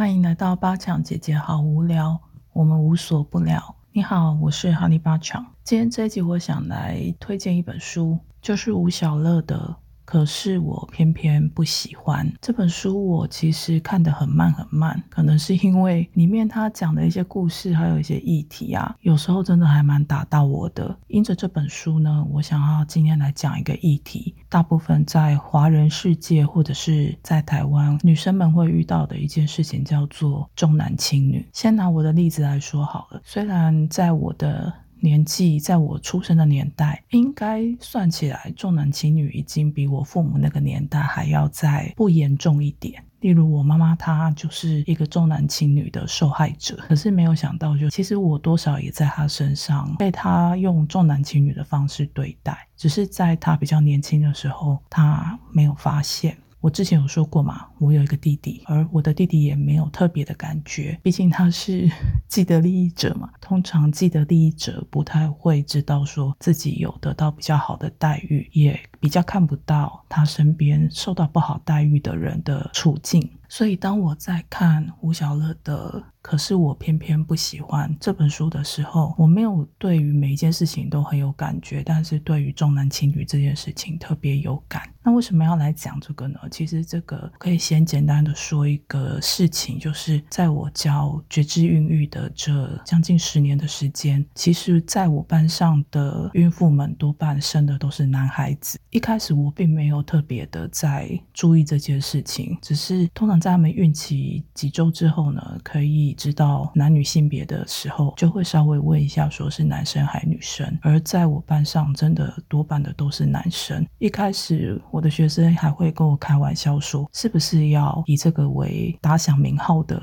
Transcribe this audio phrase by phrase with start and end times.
[0.00, 2.18] 欢迎来到八强姐姐，好无聊，
[2.54, 3.76] 我们无所不聊。
[3.92, 5.44] 你好，我是哈利八强。
[5.62, 9.76] 今天这一集，我想来推荐一本书，就是吴小乐的。
[10.10, 13.06] 可是我偏偏不喜欢这本书。
[13.06, 20.98] 我其实看得很慢很慢，可能是因为里面他讲的一些故事，还有一些议题啊，有时候真的还蛮打到我的。
[21.06, 31.46] 因着这本书呢，我想要今天来讲一个议题，大部分在华人世界或者是在台湾，女生们会遇到的一件事情，叫做重男轻女。
[31.52, 43.02] 先拿我的例子来说好了，虽然在我的年纪在我出生的年代，应该算起来重男轻女已经比我父母那个年代还要再不严重一点。
[43.20, 46.76] 例如我妈妈，她就是一个重男轻女的受害者。
[46.88, 56.36] 可是没有想到，就其实我多少也在她身上被她用重男轻女的方式对待，只是在她比较年轻的时候，她没有发现。
[56.60, 61.90] 我之前有说过嘛，我有一个弟弟，而我的弟弟也没有特别的感觉，毕竟他是
[62.28, 63.30] 既得利益者嘛。
[63.40, 73.30] 通常既得利益者不太会知道说自己有得到比较好的待遇，也比较看不到他身边受到不好待遇的人的处境。
[73.50, 76.02] 所以当我在看吴小乐的。
[76.22, 84.82] 可是我偏偏不喜欢这本书的时候，我没有对于每一件事情都很有感觉，但是对于重男轻女这件事情特别有感。
[85.02, 86.38] 那为什么要来讲这个呢？
[86.50, 98.78] 其实这个可以先简单的说一个事情，就是在我教觉知孕育的这将近十年的时间，其实在我班上的孕妇们多半生的都是男孩子。
[98.90, 106.14] 一开始我并没有特别的在注意这件事情，只是通常在他们孕期几周之后呢，可以。
[106.20, 110.78] 知道男女性别的时候，就会稍微问一下，说是男生还是女生。
[110.82, 113.86] 而在我班上，真的多半的都是男生。
[113.98, 120.02] 一开始，我的学生还会跟我开玩笑说，是不是要以这个为打响名号的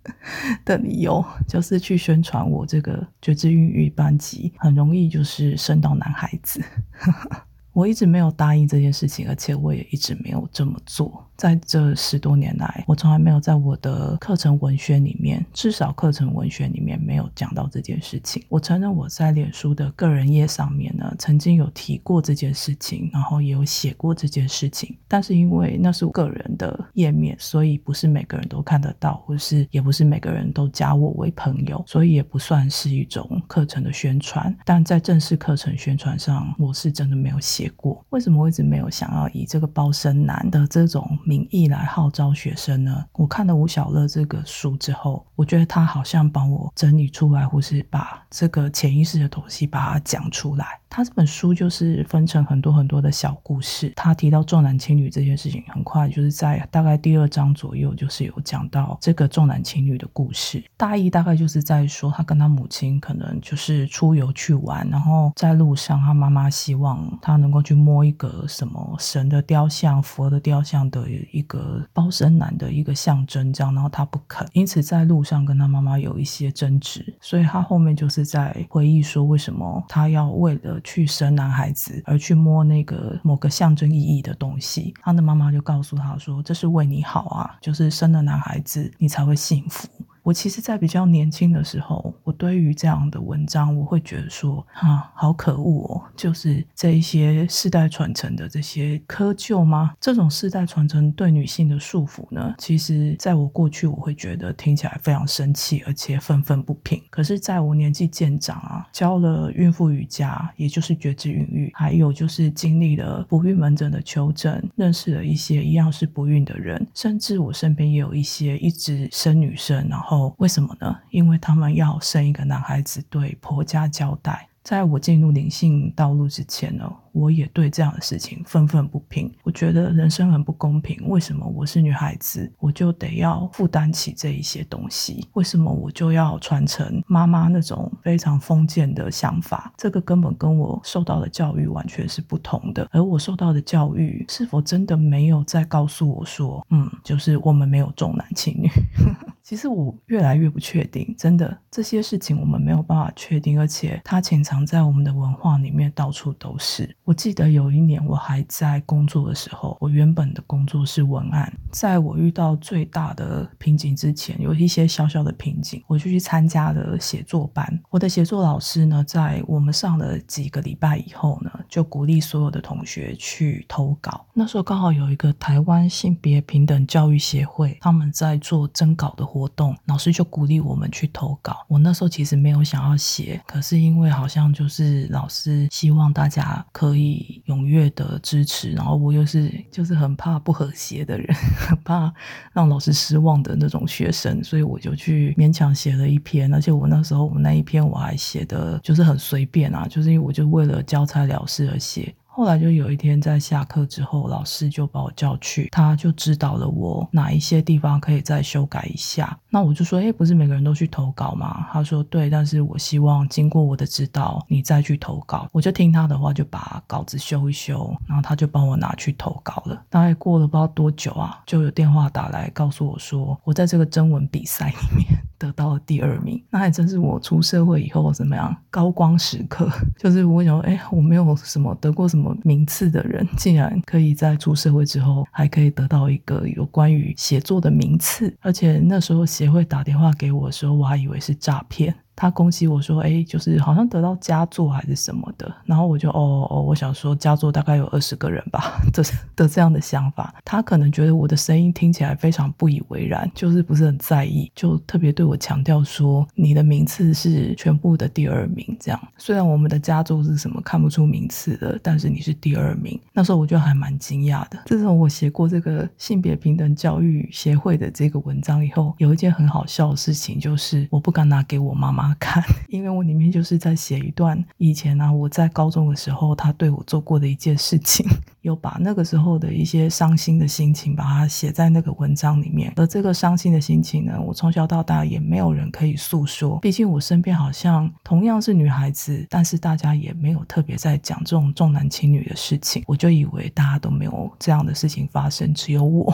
[0.64, 6.62] 的理由，就是去宣传我这个觉知孕育班级很容易就是生到男孩子。
[7.72, 11.22] 我一直没有答应这件事情，而且我也一直没有这么做。
[11.36, 18.42] 在这十多年来，我从来没有在我的课程文学里面，至少课程文学里面没有讲到这件事情。
[18.48, 24.96] 我承认我在脸书的个人页上面呢，曾经有提过这件事情，然后也有写过这件事情。
[25.06, 34.56] 但是因为那是个人的页面，所以不是每个人都看得到，或是也不是每个人都加我为朋友，所以也不算是一种课程的宣传。
[34.64, 38.02] 但在正式课程宣传上，我是真的没有写过。
[38.10, 41.06] 为什么我一直没有想要以这个包身男的这种？
[41.26, 43.04] 名义来号召学生呢？
[43.14, 50.78] 我看了吴小乐这个书之后，我觉得他好像帮我整理出来，或是把这个潜意识的东西把它讲出来。
[50.88, 53.92] 他这本书就是分成很多很多的小故事。
[53.96, 60.62] 他提到重男轻女这件事情，很快就是在大概第二章左右，就是有讲到这个重男轻女的故事。
[60.76, 77.14] 大意大概就是在说，他跟他母亲可能就是出游去玩，然后在路上，他妈妈希望他能够去摸一个什么神的雕像、佛的雕像的一个包身男的一个象征，这样，然后他不肯，因此在路上跟他妈妈有一些争执。
[77.20, 84.94] 所以他后面就是在回忆说，为什么他要为了去生男孩子，而去摸那个某个象征意义的东西。
[85.02, 89.88] 他的妈妈就告诉他说：“这是为你好啊，就是生了男孩子，你才会幸福。”
[90.26, 96.02] 我其实，在比较年轻的时候，我对于这样的文章，我会觉得说，哈，好可恶哦！
[96.16, 99.94] 就是这一些世代传承的这些窠臼吗？
[100.00, 102.52] 这种世代传承对女性的束缚呢？
[102.58, 107.00] 其实，在我过去，我会觉得听起来非常生气，而且愤愤不平。
[107.08, 120.15] 可是，在我年纪渐长啊，教了孕妇瑜伽，也就是觉知孕育，还有就是经历了不孕门诊的求诊，认识了一些一样是不孕的人，甚至我身边也有一些一直生女生，然后。
[120.38, 120.96] 为什么呢？
[121.10, 124.48] 因为他们要生一个男孩子，对婆家交代。
[124.62, 129.32] 在我进入灵性道路之前呢，我也对这样的事情愤愤不平。
[129.44, 135.28] 我觉得人生很不公平，为什么我是女孩子，我就得要负担起这一些东西？
[135.34, 139.72] 为什么我就要传承妈妈那种非常封建的想法？
[139.76, 142.88] 这个根本跟我受到的教育完全是不同的。
[142.90, 148.68] 而我受到的教育，是否真的没有在告诉我说，嗯，就是我们没有重男轻女？
[149.46, 156.92] 其实我越来越不确定，真的这些事情我们没有办法确定，而且它潜藏在我们的文化里面，到处都是。
[157.04, 167.80] 我记得有一年我还在工作的时候，我原本的工作是文案，在我遇到最大的瓶颈之前，有一些小小的瓶颈，我就去参加了写作班。
[167.88, 174.26] 我的写作老师呢，在我们上了几个礼拜以后呢，就鼓励所有的同学去投稿。
[174.34, 181.64] 那时候刚好有一个台湾性别平等教育协会，他们在做征稿的活动，老师就鼓励我们去投稿。
[181.68, 191.26] 我那时候其实没有想要写，可是因为好像就是老师希望大家可以踊跃的支持，然后我又是就是很怕不和谐的人，
[191.68, 192.12] 很怕
[192.52, 196.52] 让老师失望的那种学生，所以我就去勉强写了一篇。
[196.54, 202.14] 而且我那时候我那一篇我还写的就是很随便啊，就是因为我就为了交差了事而写。
[202.36, 209.34] 后来就有一天在下课之后，老师就把我叫去，他就指导了我哪一些地方可以再修改一下。
[209.48, 211.66] 那我就说，哎，不是每个人都去投稿吗？
[211.72, 215.48] 他说对，但是我希望经过我的指导，你再去投稿。
[215.50, 219.82] 我就听他的话，就把稿子修一修，然后他就帮我拿去投稿了。
[219.88, 225.06] 大概过了不知道多久啊，就有电话打来告诉我说，我在这个征文比赛里面
[225.38, 226.44] 得到了第二名。
[226.50, 232.25] 那还真是我出社会以后怎么样高光时刻， 就是我想，哎，我没有什么得过什么。
[232.42, 241.94] 名次的人 竟然可以在出社会之后还可以得到一个有关于写作的名次，而且那时候协会打电话给我的时候，我还以为是诈骗。
[242.16, 249.04] 他恭喜我说：“哎，就是好像得到佳作还是什么的。”然后我就哦哦，我想说佳作大概有二十个人吧 的
[249.36, 250.34] 的这样的想法。
[250.42, 262.98] 他可能觉得我的声音听起来非常不以为然，就是不是很在意，就特别对我强调说：“你的名次是全部的第二名。”这样，虽然我们的佳作是什么看不出名次的，但是你是第二名。
[263.12, 264.58] 那时候我就还蛮惊讶的。
[264.64, 272.05] 自从我写过这个性别平等教育协会的这个文章以后，有一件很好笑的事情，就是我不敢拿给我妈妈。
[272.14, 278.06] 看， 因为我里面就是在写一段以前呢，我在高中的时候，他对我做过的一件事情，
[278.42, 282.72] 有把那个时候的一些伤心的心情，把它写在那个文章里面。
[282.76, 296.12] 而这个伤心的心情呢，我从小到大也没有人可以诉说，毕竟我身边好像同样是女孩子，但是大家也没有特别在讲这种重男轻女的事情，我就以为大家都没有这样的事情发生，只有我。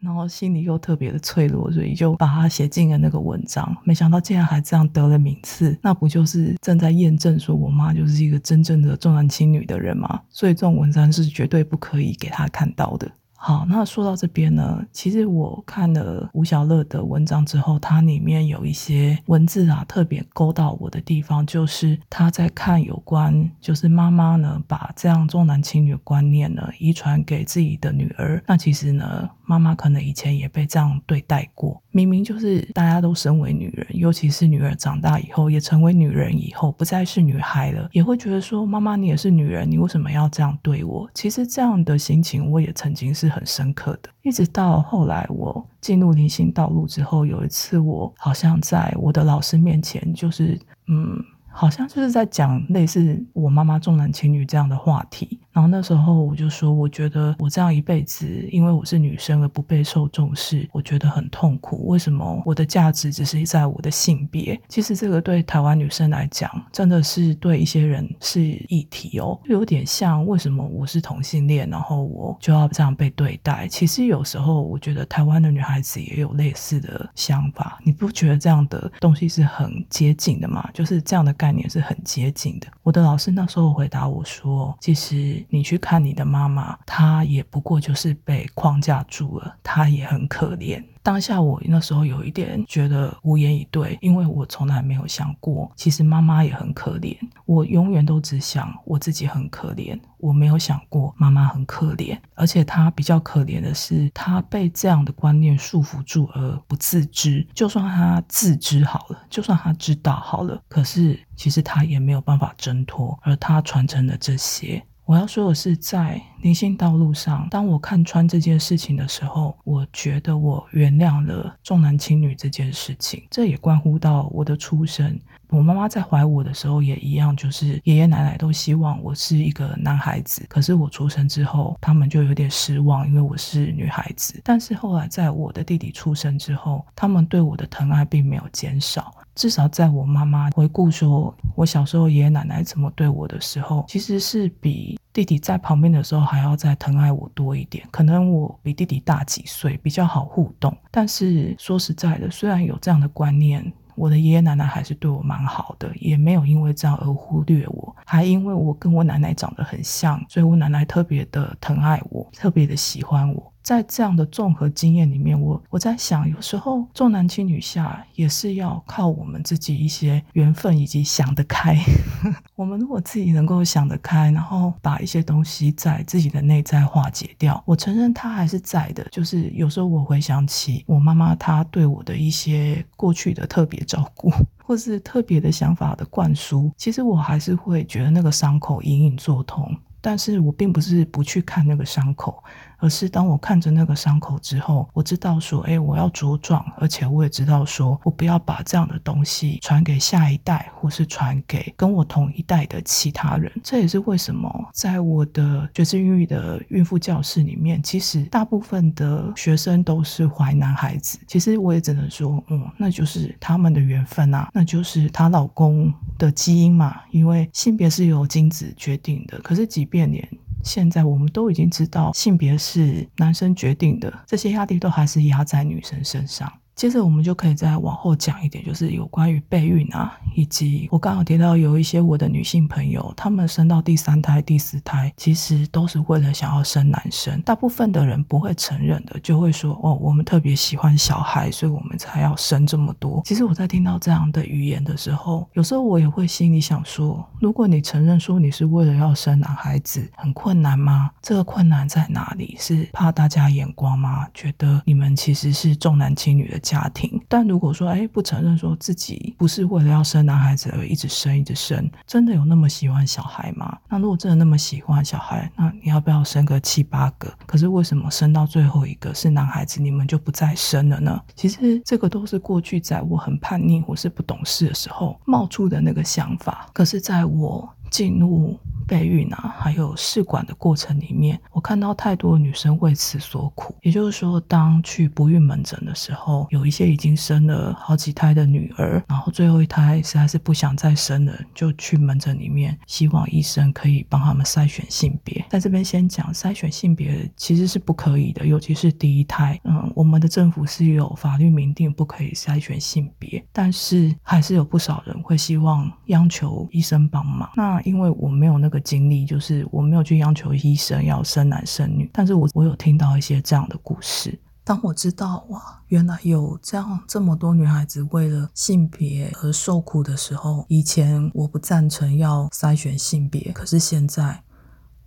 [0.00, 3.76] 然后心里又特别的脆弱，所以就把它写进了那个文章。
[3.84, 10.20] 没想到竟然还这样得了名次，那不就是正在验证说我妈就是一个真正的重男轻女的人吗？
[10.30, 13.10] 所以这种文章是绝对不可以给他看到的。
[13.42, 29.28] 好，那说到这边呢，其实我看了吴小乐的文章之后，它里面有一些文字啊，特别勾到我的地方，就是他在看有关，就是妈妈呢把这样重男轻女的观念呢遗传给自己的女儿，那其实呢。
[29.50, 44.08] 妈妈可能以前也被这样对待过，明明就是大家都身为女人，尤其是女儿长大以后，也成为女人以后，不再是女孩了，也会觉得说：“妈妈，你也是女人，你为什么要这样对我？”其实这样的心情，我也曾经是很深刻的。
[44.22, 50.56] 一直到后来我进入灵性道路之后，有一次我好像在我的老师面前，就是
[50.86, 51.20] 嗯。
[51.52, 61.88] 好像就是在讲类似我妈妈重男轻女这样的话题，然后那时候我就说，我觉得我这样一辈子，因为我是女生而不被受重视，我觉得很痛苦。
[61.88, 64.58] 为什么我的价值只是在我的性别？
[64.68, 73.66] 其实这个对台湾女生来讲，真的是对一些人是议题哦，就有点像为什么我是同性恋，然后我就要这样被对待。
[73.68, 80.66] 其实有时候我觉得台湾的女孩子也有类似的想法，你不觉得这样的东西是很接近的吗？
[80.72, 81.34] 就是这样的。
[81.40, 82.66] 概念是很接近的。
[82.82, 97.16] 我的老师那时候回答我说：“其实你去看你的妈妈，她也不过就是被框架住了，她也很可怜。”当下我那时候有一点觉得无言以对，因为我从来没有想过，其实妈妈也很可怜。
[97.46, 102.18] 我永远都只想我自己很可怜，我没有想过妈妈很可怜。
[102.34, 107.46] 而且她比较可怜的是，她被这样的观念束缚住而不自知。
[107.54, 113.18] 就算她自知好了，就算她知道好了，可是其实她也没有办法挣脱。
[113.22, 114.82] 而她传承了这些。
[115.10, 123.20] 我要说的是，在灵性道路上，当我看穿这件事情的时候，我觉得我原谅了重男轻女这件事情。
[123.28, 125.18] 这也关乎到我的出生。
[125.50, 130.44] 我妈妈在怀我的时候也一样，就是爷爷奶奶都希望我是一个男孩子。
[130.48, 134.40] 可是我出生之后，他们就有点失望，因为我是女孩子。
[134.44, 139.12] 但是后来在我的弟弟出生之后，他们对我的疼爱并没有减少。
[139.34, 147.86] 至少在我妈妈回顾说我小时候爷爷奶奶怎么对我的时候，其实是比弟弟在旁边的时候还要再疼爱我多一点。
[147.90, 150.76] 可能我比弟弟大几岁，比较好互动。
[150.90, 153.72] 但是说实在的，虽然有这样的观念。
[154.00, 163.52] 我的爷爷奶奶还是对我蛮好的，也没有因为这样而忽略我，还因为我跟我奶奶长得很像，所以我奶奶特别的疼爱我，特别的喜欢我。
[163.70, 171.78] 在这样的综合经验里面，我我在想，有时候重男轻女下也是要靠我们自己一些缘分以及想得开。
[172.56, 179.06] 我们如果自己能够想得开，然后把一些东西在自己的内在化解掉，我承认它还是在的。
[179.12, 184.32] 就是有时候我回想起我妈妈她对我的一些过去的特别照顾，
[184.66, 189.72] 或是特别的想法的灌输，其实我还是会觉得那个伤口隐隐作痛。
[190.02, 192.42] 但是我并不是不去看那个伤口。
[192.80, 203.50] 而是当我看着那个伤口之后，我知道说，哎，我要茁壮，而且我也知道说，我不要把这样的东西传给下一代，或是传给跟我同一代的其他人。
[203.62, 211.18] 这也是为什么在我的爵士孕育的孕妇教室里面，其实大部分的学生都是怀男孩子。
[211.26, 219.38] 其实我也只能说，嗯，那就是他们的缘分啊，那就是她老公的基因嘛，因为性别是由精子决定的。
[219.40, 220.26] 可是即便连
[220.62, 226.52] 现在我们都已经知道性别是男生决定的，这些压力都还是压在女生身上。
[226.80, 237.38] 接着我们就可以再往后讲一点，就是有关于备孕啊，以及我刚好提到有一些我的女性朋友，她们生到第三胎、第四胎，其实都是为了想要生男生。
[237.42, 251.10] 大部分的人不会承认的，就会说：“哦，我们特别喜欢小孩，所以我们才要生这么多。”其实我在听到这样的语言的时候，有时候我也会心里想说：如果你承认说你是为了要生男孩子，很困难吗？
[251.20, 252.56] 这个困难在哪里？
[252.58, 254.26] 是怕大家眼光吗？
[254.32, 256.58] 觉得你们其实是重男轻女的？
[256.70, 263.76] 家庭，但如果说哎不承认说自己不是为了要生男孩子而一直生一直生，真的有那么喜欢小孩吗？
[263.88, 267.28] 那如果真的那么喜欢小孩，那你要不要生个七八个？
[267.44, 271.20] 可是为什么生到最后一个是男孩子，你们就不再生了呢？
[271.34, 276.68] 其实这个都是过去在我很叛逆或是不懂事的时候冒出的那个想法。
[276.72, 278.56] 可是在我进入
[278.90, 283.72] 备孕啊，还有试管的过程里面，我看到太多女生为此所苦。
[283.82, 295.44] 也就是说，当去不孕门诊的时候，有一些已经生了好几胎的女儿，然后最后一胎实在是不想再生了，就去门诊里面，希望医生可以帮他们筛选性别。
[295.48, 299.60] 在这边先讲，筛选性别其实是不可以的，尤其是第一胎。
[299.62, 307.48] 嗯，我们的政府是有法律明定不可以筛选性别，但是还是有不少人会希望央求医生帮忙。
[307.54, 308.79] 那因为我没有那个。
[308.80, 314.38] 经历就是我没有去要求医生要生男生女，但是我我有听到一些这样的故事。
[314.62, 324.42] 当我知道哇，原来有这样这么多女孩子为了性别而受苦的时候，以前我不赞成要筛选性别，可是现在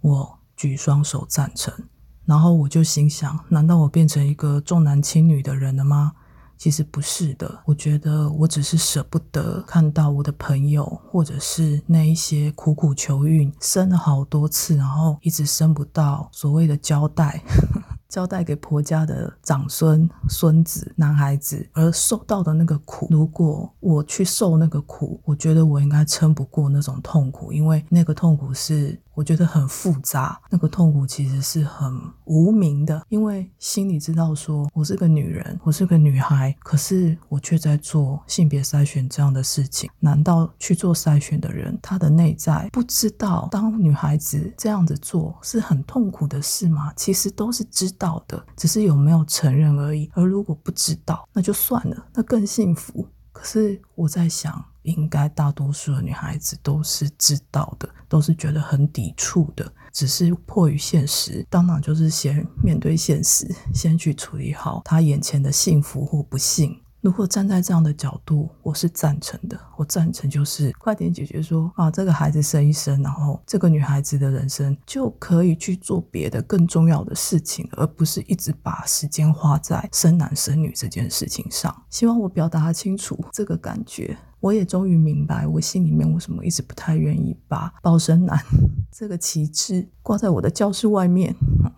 [0.02, 1.74] 我举双手赞成。
[2.26, 6.14] 然后我就心想，难道我变成一个重男轻女的人了吗？
[6.64, 17.44] 其实不是的，我觉得我只是舍不得看到我的朋友，或者是那一些苦苦求孕，生了好多次，然后一直生不到所谓的交代。
[18.08, 39.90] 交代给婆家的长孙、孙子、男孩子而受到的那个苦，如果我去受那个苦，我觉得我应该撑不过那种痛苦，因为那个痛苦是我觉得很复杂，那个痛苦其实是很无名的，因为心里知道说我是个女人，我是个女孩，可是我却在做性别筛选这样的事情。
[40.00, 46.92] 难道去做筛选的人，他的内在不知道当女孩子这样子做是很痛苦的事吗？
[46.96, 48.14] 其实都是知道。
[48.28, 50.10] 的，只是有没有承认而已。
[50.14, 53.08] 而如果不知道，那就算了，那更幸福。
[53.32, 66.80] 可是我在想，应该大多数的女孩子都是知道的，都是觉得很抵触的，只是迫于现实，当然就是先面对现实，先去处理好她眼前的幸福或不幸。
[67.02, 69.60] 如果站在这样的角度，我是赞成的。
[69.76, 81.76] 我赞成就是快点解决，说啊，这个孩子生一生，然后这个女孩子的人生就可以去做别的更重要的事情，而不是一直把时间花在生男生女这件事情上。
[81.90, 84.18] 希望我表达清楚这个感觉。
[84.44, 88.38] 我也终于明白，我心里面为什么一直不太愿意把抱生男
[88.92, 91.34] 这个旗帜挂在我的教室外面。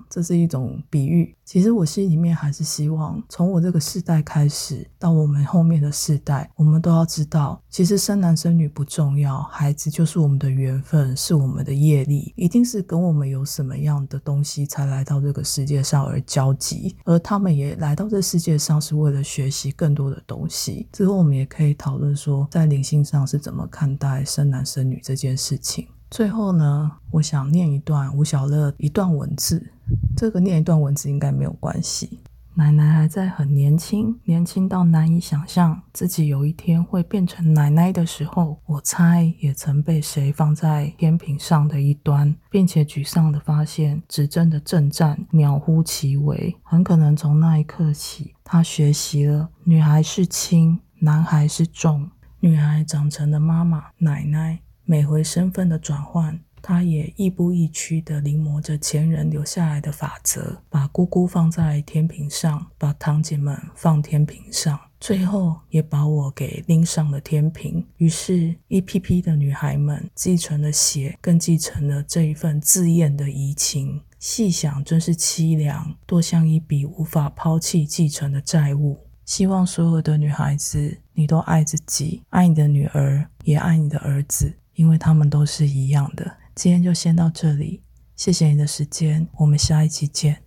[0.08, 1.36] 这是一种比喻。
[1.44, 20.88] 其实我心里面还是希望，从我这个世代开始，到我们后面的世代，我们都要知道，其实生男生女不重要，孩子就是我们的缘分，是我们的业力，一定是跟我们有什么样的东西才来到这个世界上而交集，而他们也来到这世界上是为了学习更多的东西。
[20.94, 22.48] 之后我们也可以讨论说。
[22.56, 25.90] 在灵性上是怎么看待生男生女这件事情？
[26.10, 29.74] 最后呢，我想念一段吴小乐一段文字，
[30.16, 32.22] 这个念一段文字应该没有关系。
[32.54, 46.56] 奶奶还在很年轻，年轻到难以想象自己有一天会变成奶奶的时候，我猜也曾被谁放在天平上的一端，并且沮丧地发现指针的正站渺乎其微。
[46.64, 52.10] 很可能从那一刻起，他学习了女孩是轻，男孩是重。
[52.46, 56.40] 女孩长成了妈妈、奶奶，每回身份的转换。
[56.62, 67.84] 她也亦步亦趋地临摹着前人留下来的法则，把姑姑放在天平上，把堂姐们放天平上，最后也把我给拎上了天平。
[67.98, 74.04] 于是，一批批的女孩们继承了血，更继承了这一份自厌的移情。
[74.20, 79.00] 细想，真是凄凉，多像一笔无法抛弃继承的债务。
[79.26, 86.38] 希望所有的女孩子，你都爱自己，爱你的女儿，也爱你的儿子，因为他们都是一样的。
[86.54, 87.82] 今天就先到这里，
[88.16, 90.45] 谢谢你的时间，我们下一期见。